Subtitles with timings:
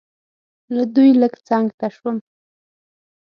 [0.75, 2.17] له دوی لږ څنګ ته شوم.